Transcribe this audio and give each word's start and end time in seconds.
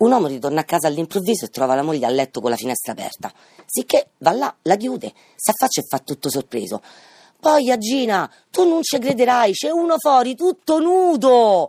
Un 0.00 0.12
uomo 0.12 0.28
ritorna 0.28 0.60
a 0.60 0.64
casa 0.64 0.86
all'improvviso 0.86 1.44
e 1.44 1.48
trova 1.48 1.74
la 1.74 1.82
moglie 1.82 2.06
a 2.06 2.08
letto 2.08 2.40
con 2.40 2.48
la 2.48 2.56
finestra 2.56 2.92
aperta. 2.92 3.30
Sicché 3.66 4.12
va 4.18 4.32
là, 4.32 4.54
la 4.62 4.76
chiude, 4.76 5.12
si 5.36 5.50
affaccia 5.50 5.82
e 5.82 5.84
fa 5.86 5.98
tutto 5.98 6.30
sorpreso. 6.30 6.80
Poi, 7.38 7.70
Agina, 7.70 8.30
tu 8.50 8.66
non 8.66 8.82
ci 8.82 8.98
crederai, 8.98 9.52
c'è 9.52 9.68
uno 9.68 9.96
fuori 9.98 10.34
tutto 10.34 10.78
nudo. 10.78 11.68